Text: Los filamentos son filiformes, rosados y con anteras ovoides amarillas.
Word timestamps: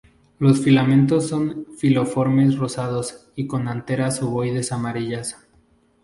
Los 0.39 0.61
filamentos 0.61 1.27
son 1.27 1.67
filiformes, 1.77 2.55
rosados 2.57 3.27
y 3.35 3.45
con 3.45 3.67
anteras 3.67 4.23
ovoides 4.23 4.71
amarillas. 4.71 5.37